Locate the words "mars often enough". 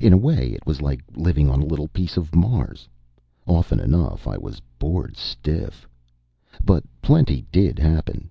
2.34-4.26